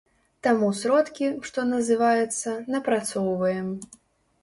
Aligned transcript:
Таму 0.45 0.69
сродкі, 0.79 1.29
што 1.51 1.67
называецца, 1.75 2.57
напрацоўваем. 2.75 3.73